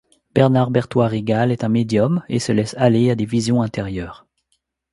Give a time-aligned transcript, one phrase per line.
[0.33, 4.25] Bernard Berthois Rigal est un médium et se laisse aller à des visions intérieures.